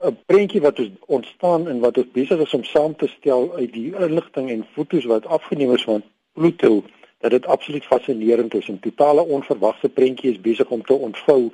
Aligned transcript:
'n 0.00 0.16
prentjie 0.26 0.60
wat 0.60 0.80
ontstaan 1.06 1.68
en 1.68 1.80
wat 1.80 1.98
ons 1.98 2.12
besig 2.12 2.38
is 2.40 2.54
om 2.54 2.64
saam 2.64 2.96
te 2.96 3.06
stel 3.06 3.54
uit 3.54 3.72
die 3.72 3.92
inligting 3.96 4.50
en 4.50 4.66
fotos 4.72 5.04
wat 5.04 5.26
afgeneem 5.26 5.74
is 5.74 5.84
van 5.84 6.02
Pluto 6.32 6.82
dat 7.18 7.30
dit 7.30 7.46
absoluut 7.46 7.84
fascinerend 7.84 8.54
is. 8.54 8.68
'n 8.68 8.78
Totale 8.80 9.22
onverwagte 9.22 9.88
prentjie 9.88 10.30
is 10.30 10.40
besig 10.40 10.68
om 10.70 10.82
te 10.84 10.92
ontvou 10.92 11.52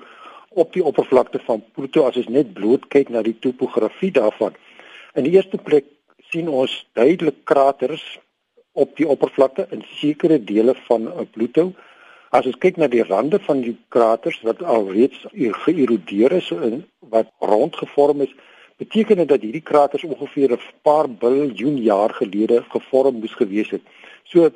op 0.49 0.73
die 0.73 0.85
oppervlakte 0.85 1.39
van 1.39 1.65
Pluto 1.73 2.05
as 2.07 2.17
ons 2.17 2.29
net 2.29 2.53
bloot 2.53 2.87
kyk 2.89 3.09
na 3.09 3.23
die 3.23 3.39
topografie 3.39 4.11
daarvan. 4.11 4.55
In 5.15 5.25
die 5.25 5.33
eerste 5.33 5.59
plek 5.59 5.85
sien 6.31 6.49
ons 6.49 6.87
duidelik 6.93 7.45
kraters 7.45 8.19
op 8.73 8.97
die 8.97 9.09
oppervlakte 9.09 9.67
in 9.71 9.83
sekere 9.99 10.45
dele 10.45 10.75
van 10.87 11.13
Pluto. 11.31 11.73
As 12.31 12.47
ons 12.47 12.59
kyk 12.59 12.77
na 12.77 12.89
die 12.91 13.05
rande 13.07 13.39
van 13.39 13.61
die 13.63 13.77
kraters 13.89 14.41
wat 14.43 14.63
alreeds 14.63 15.27
geërodeer 15.33 16.33
is 16.33 16.51
en 16.51 16.85
wat 17.13 17.31
rondgevorm 17.39 18.21
is, 18.21 18.35
beteken 18.83 19.17
dit 19.23 19.29
dat 19.29 19.45
hierdie 19.47 19.63
kraters 19.63 20.05
ongeveer 20.05 20.53
'n 20.53 20.61
paar 20.83 21.09
biljoen 21.09 21.77
jaar 21.79 22.11
gelede 22.15 22.65
gevorm 22.75 23.21
moes 23.21 23.35
gewees 23.35 23.71
het. 23.71 23.83
So 24.25 24.51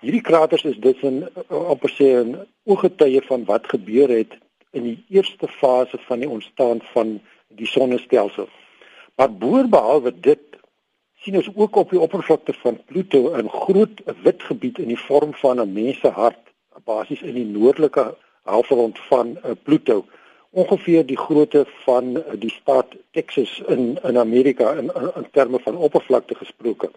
hierdie 0.00 0.20
kraters 0.20 0.64
is 0.64 0.76
dus 0.76 1.02
'n 1.02 1.28
amper 1.48 1.90
sê 1.90 2.06
'n 2.22 2.46
ooggetuie 2.64 3.22
van 3.22 3.44
wat 3.44 3.68
gebeur 3.68 4.08
het 4.08 4.32
in 4.72 4.82
die 4.82 5.04
eerste 5.08 5.48
fase 5.48 5.98
van 6.06 6.18
die 6.20 6.28
ontstaan 6.28 6.80
van 6.92 7.20
die 7.48 7.66
sonnestelsel. 7.66 8.48
Maar 9.16 9.32
boorbehalwe 9.32 10.12
dit 10.20 10.40
sien 11.22 11.36
ons 11.36 11.48
ook 11.54 11.76
op 11.76 11.90
die 11.90 12.00
oppervlakte 12.00 12.52
van 12.52 12.80
Pluto 12.86 13.34
'n 13.36 13.48
groot 13.48 14.02
wit 14.22 14.42
gebied 14.42 14.78
in 14.78 14.88
die 14.88 15.04
vorm 15.08 15.34
van 15.34 15.60
'n 15.60 15.72
mensehart 15.72 16.53
basies 16.84 17.22
in 17.22 17.34
die 17.34 17.46
noordelike 17.48 18.14
halfrond 18.42 18.98
van 19.08 19.36
uh, 19.36 19.56
Pluto 19.62 20.04
ongeveer 20.50 21.06
die 21.06 21.18
grootte 21.18 21.64
van 21.84 22.16
uh, 22.16 22.22
die 22.38 22.52
staat 22.52 22.94
Texas 23.10 23.62
in 23.68 23.98
in 24.02 24.18
Amerika 24.18 24.72
in, 24.72 24.90
in 25.16 25.26
terme 25.30 25.58
van 25.58 25.76
oppervlakte 25.76 26.34
gesproke. 26.34 26.90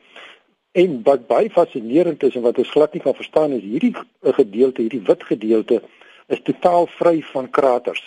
En 0.72 1.00
wat 1.04 1.28
baie 1.28 1.50
fascinerend 1.50 2.24
is 2.24 2.36
en 2.36 2.46
wat 2.46 2.58
ons 2.58 2.70
glad 2.70 2.94
nie 2.94 3.02
kan 3.02 3.16
verstaan 3.16 3.56
is 3.58 3.64
hierdie 3.64 3.96
uh, 3.96 4.34
gedeelte, 4.34 4.82
hierdie 4.82 5.06
wit 5.08 5.24
gedeelte 5.24 5.82
is 6.28 6.42
totaal 6.44 6.88
vry 7.00 7.22
van 7.32 7.50
kraters. 7.50 8.04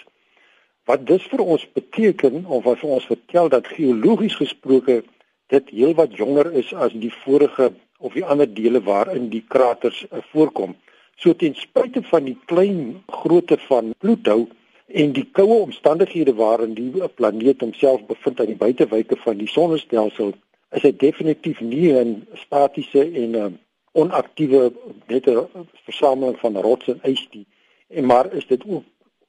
Wat 0.84 1.06
dis 1.06 1.24
vir 1.32 1.40
ons 1.40 1.64
beteken 1.72 2.44
of 2.46 2.64
wat 2.64 2.80
vir 2.82 2.94
ons 2.98 3.08
vertel 3.08 3.48
dat 3.48 3.72
geologies 3.72 4.36
gesproke 4.36 5.02
dit 5.50 5.70
heelwat 5.74 6.14
jonger 6.16 6.52
is 6.62 6.70
as 6.74 6.94
die 6.94 7.12
vorige 7.24 7.72
of 7.98 8.14
die 8.16 8.24
ander 8.24 8.48
dele 8.54 8.80
waarin 8.86 9.28
die 9.32 9.44
kraters 9.48 10.04
voorkom. 10.32 10.76
So 11.20 11.34
ten 11.36 11.54
spyte 11.54 12.00
van 12.08 12.24
die 12.24 12.38
klein 12.48 13.02
grootte 13.06 13.58
van 13.68 13.90
Pluto 13.98 14.46
en 14.86 15.10
die 15.12 15.26
koue 15.36 15.58
omstandighede 15.66 16.32
waarin 16.38 16.72
die 16.74 17.08
planeet 17.14 17.60
homself 17.60 18.06
bevind 18.08 18.40
aan 18.40 18.48
die 18.48 18.56
buitewyke 18.62 19.18
van 19.24 19.36
die 19.36 19.48
sonnestelsel, 19.48 20.32
is 20.72 20.86
hy 20.86 20.92
definitief 20.96 21.60
nie 21.60 21.92
'n 21.92 22.14
statiese 22.44 23.02
en 23.04 23.30
'n 23.30 23.42
um, 23.42 23.58
onaktiewe 23.92 24.72
net 25.12 25.28
'n 25.28 25.68
versameling 25.84 26.38
van 26.40 26.56
rots 26.56 26.88
en 26.88 27.00
ys 27.12 27.28
nie. 27.32 27.46
En 27.88 28.06
maar 28.06 28.32
is 28.32 28.46
dit 28.46 28.64
ook 28.66 28.84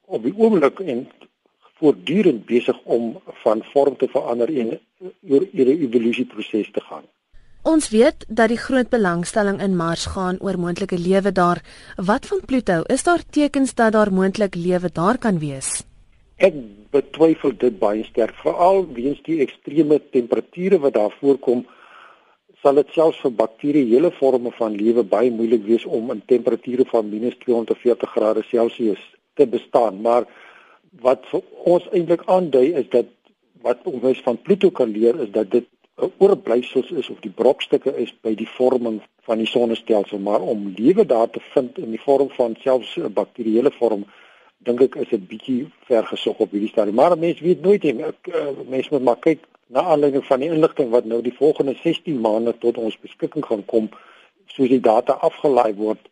op 0.06 0.22
die 0.22 0.34
oomblik 0.36 0.80
en 0.80 1.08
voortdurend 1.76 2.46
besig 2.46 2.78
om 2.84 3.20
van 3.44 3.64
vorm 3.72 3.96
te 3.96 4.08
verander 4.08 4.48
en 4.48 4.80
oor 5.28 5.44
'n 5.52 5.68
evolusieproses 5.84 6.70
te 6.70 6.80
gaan. 6.80 7.04
Ons 7.62 7.92
weet 7.94 8.24
dat 8.26 8.50
die 8.50 8.58
groot 8.58 8.88
belangstelling 8.90 9.60
in 9.62 9.76
Mars 9.78 10.08
gaan 10.10 10.38
oor 10.42 10.56
moontlike 10.58 10.96
lewe 10.98 11.30
daar. 11.32 11.60
Wat 11.94 12.24
van 12.26 12.40
Pluto? 12.42 12.80
Is 12.90 13.04
daar 13.06 13.22
tekens 13.30 13.74
dat 13.78 13.92
daar 13.92 14.10
moontlik 14.12 14.54
lewe 14.58 14.90
daar 14.92 15.18
kan 15.18 15.38
wees? 15.38 15.84
Ek 16.42 16.56
betwyfel 16.90 17.54
dit 17.54 17.76
baie 17.78 18.02
sterk, 18.08 18.34
veral 18.42 18.82
weens 18.96 19.20
die 19.28 19.38
ekstreme 19.44 20.00
temperature 20.10 20.80
wat 20.82 20.96
daar 20.98 21.14
voorkom. 21.20 21.62
Sal 22.66 22.80
dit 22.82 22.90
selfs 22.96 23.20
vir 23.22 23.34
bakterieële 23.38 24.10
forme 24.18 24.50
van 24.58 24.74
lewe 24.74 25.04
baie 25.06 25.30
moeilik 25.30 25.62
wees 25.68 25.84
om 25.86 26.10
in 26.10 26.22
temperature 26.26 26.84
van 26.90 27.14
-240 27.14 28.10
grade 28.16 28.42
Celsius 28.42 29.04
te 29.38 29.46
bestaan, 29.46 30.00
maar 30.00 30.26
wat 30.90 31.30
ons 31.64 31.86
eintlik 31.92 32.26
aandui 32.26 32.74
is 32.74 32.90
dat 32.90 33.06
wat 33.62 33.78
ons 33.84 34.22
van 34.26 34.42
Pluto 34.42 34.70
kan 34.70 34.90
leer 34.90 35.20
is 35.20 35.30
dat 35.30 35.50
dit 35.50 35.66
oorblyfsels 36.18 36.90
is 36.90 37.08
of 37.10 37.20
die 37.20 37.32
brokstukke 37.34 37.94
is 37.96 38.12
by 38.22 38.34
die 38.34 38.48
vorming 38.56 39.00
van 39.26 39.38
die 39.38 39.46
sonnestelsel, 39.46 40.18
maar 40.18 40.40
om 40.40 40.72
lewe 40.76 41.06
daar 41.06 41.30
te 41.30 41.40
vind 41.52 41.78
in 41.78 41.90
die 41.94 42.00
vorm 42.00 42.30
van 42.36 42.56
selfs 42.62 42.96
'n 42.96 43.12
bakterieële 43.12 43.70
vorm, 43.78 44.04
dink 44.58 44.80
ek 44.80 44.94
is 44.94 45.12
'n 45.12 45.26
bietjie 45.26 45.70
ver 45.86 46.06
gesog 46.06 46.38
op 46.38 46.50
hierdie 46.50 46.68
stadium. 46.68 46.94
Maar 46.94 47.18
mense 47.18 47.44
weet 47.44 47.62
nooit 47.62 47.82
nie. 47.82 48.04
Ek 48.04 48.28
uh, 48.28 48.48
mense 48.68 48.88
moet 48.90 49.02
maar 49.02 49.18
kyk 49.18 49.40
na 49.66 49.80
aanleiding 49.80 50.24
van 50.24 50.40
die 50.40 50.50
inligting 50.50 50.90
wat 50.90 51.04
nou 51.04 51.22
die 51.22 51.34
volgende 51.34 51.74
16 51.82 52.20
maande 52.20 52.58
tot 52.58 52.78
ons 52.78 52.98
beskikking 52.98 53.44
gaan 53.44 53.64
kom, 53.64 53.88
soos 54.46 54.68
die 54.68 54.80
data 54.80 55.12
afgelaai 55.12 55.74
word 55.74 56.08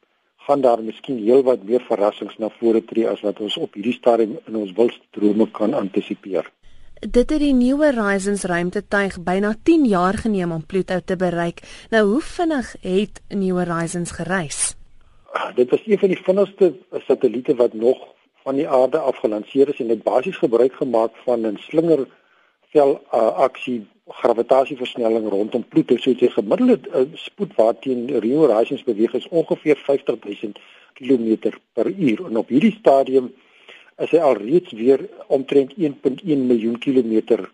gaan 0.47 0.61
daar 0.61 0.83
miskien 0.83 1.19
heelwat 1.19 1.63
meer 1.63 1.83
verrassings 1.89 2.39
na 2.39 2.49
vore 2.49 2.81
tree 2.85 3.09
as 3.09 3.21
wat 3.21 3.41
ons 3.41 3.57
op 3.57 3.75
hierdie 3.77 3.93
stadium 3.93 4.39
in 4.49 4.57
ons 4.57 4.73
wildste 4.73 5.07
drome 5.11 5.47
kan 5.59 5.75
antisipeer. 5.75 6.49
Dit 7.01 7.31
het 7.31 7.41
die 7.41 7.55
New 7.55 7.79
Horizons 7.81 8.43
ruimtetuig 8.45 9.15
byna 9.25 9.55
10 9.65 9.85
jaar 9.89 10.15
geneem 10.21 10.51
om 10.53 10.67
Pluto 10.67 10.99
te 11.05 11.17
bereik. 11.17 11.63
Nou 11.91 12.05
hoe 12.09 12.21
vinnig 12.21 12.75
het 12.81 13.23
New 13.29 13.57
Horizons 13.57 14.11
gereis? 14.11 14.75
Ah, 15.33 15.55
dit 15.57 15.71
was 15.71 15.81
een 15.87 15.99
van 15.99 16.09
die 16.09 16.23
vinnigste 16.23 16.75
satelliete 17.07 17.55
wat 17.55 17.73
nog 17.73 17.99
van 18.43 18.55
die 18.55 18.69
aarde 18.69 18.99
af 18.99 19.17
gelanseer 19.17 19.69
is 19.69 19.81
en 19.81 19.89
het 19.89 20.03
basies 20.03 20.37
gebruik 20.37 20.73
gemaak 20.73 21.17
van 21.25 21.41
'n 21.41 21.57
slingervel 21.61 23.01
uh, 23.15 23.33
aksie 23.37 23.89
gravitasieversnelling 24.07 25.29
rondom 25.29 25.65
Pluto. 25.69 25.97
So 25.97 26.15
dit 26.15 26.33
gemiddelde 26.33 26.81
uh, 26.95 27.01
spoed 27.15 27.55
waarteen 27.55 28.05
New 28.05 28.37
Horizons 28.37 28.85
beweeg 28.85 29.13
is 29.13 29.29
ongeveer 29.29 29.77
50000 29.77 30.59
km 30.95 31.37
per 31.73 31.87
uur 31.87 32.27
en 32.27 32.37
op 32.37 32.49
hierdie 32.49 32.77
stadium 32.79 33.33
is 34.01 34.13
hy 34.15 34.21
alreeds 34.25 34.73
weer 34.77 35.07
omtrent 35.29 35.75
1.1 35.77 36.25
miljoen 36.25 36.79
kilometer 36.81 37.47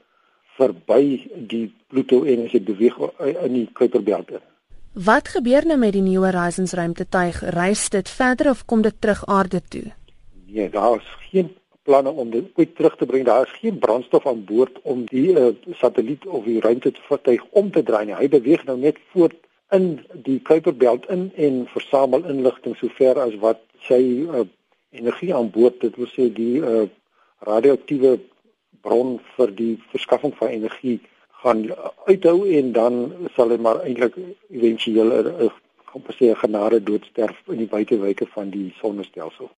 verby 0.57 1.27
die 1.51 1.67
Pluto 1.91 2.23
en 2.25 2.47
hy 2.49 2.61
beweeg 2.65 2.97
in 3.29 3.53
die 3.53 3.67
Kuiperbelt. 3.77 4.39
Wat 4.97 5.29
gebeur 5.29 5.67
nou 5.69 5.77
met 5.77 5.93
die 5.93 6.05
New 6.05 6.25
Horizons 6.25 6.73
ruimtetuig? 6.79 7.43
Reis 7.53 7.89
dit 7.93 8.09
verder 8.09 8.51
of 8.55 8.65
kom 8.65 8.83
dit 8.83 8.95
terug 9.01 9.27
aarde 9.29 9.61
toe? 9.69 9.85
Nee, 10.47 10.71
daar 10.73 10.97
is 11.03 11.11
geen 11.29 11.51
planne 11.85 12.11
om 12.11 12.31
dit 12.31 12.49
ooit 12.55 12.73
terug 12.77 12.97
te 12.97 13.07
bring. 13.07 13.27
Daar 13.27 13.45
is 13.45 13.59
geen 13.61 13.79
brandstof 13.79 14.27
aan 14.27 14.45
boord 14.45 14.79
om 14.83 15.05
die 15.11 15.35
uh, 15.37 15.51
satelliet 15.83 16.27
of 16.27 16.45
die 16.49 16.61
ruimtetuig 16.61 17.45
om 17.51 17.71
te 17.71 17.83
draai 17.83 18.07
nie. 18.07 18.17
Hy 18.17 18.29
beweeg 18.33 18.65
nou 18.65 18.79
net 18.81 18.99
voort 19.13 19.37
in 19.75 19.99
die 20.27 20.39
Kuiperbelt 20.41 21.07
in 21.13 21.29
en 21.35 21.65
versamel 21.75 22.25
inligting 22.33 22.77
sover 22.81 23.21
as 23.21 23.37
wat 23.43 23.61
sy 23.89 24.01
uh, 24.25 24.47
energie 24.97 25.35
aan 25.35 25.51
boord. 25.51 25.81
Dit 25.81 25.97
wil 26.01 26.11
sê 26.13 26.29
die 26.33 26.57
uh, 26.61 26.87
radioaktiewe 27.47 28.17
bron 28.87 29.19
vir 29.37 29.53
die 29.61 29.75
verskaffing 29.93 30.35
van 30.39 30.55
energie 30.55 30.99
gaan 31.43 31.67
uithou 32.07 32.39
en 32.59 32.73
dan 32.73 32.99
sal 33.37 33.53
dit 33.53 33.61
maar 33.61 33.83
eintlik 33.85 34.17
éventueel 34.51 35.13
'n 35.13 35.35
uh, 35.47 35.53
kom 35.91 36.03
sê 36.19 36.31
'n 36.31 36.43
genade 36.45 36.83
doodsterf 36.83 37.37
in 37.55 37.63
die 37.63 37.73
buitewyke 37.75 38.27
van 38.37 38.51
die 38.51 38.69
sonnestelsel 38.81 39.51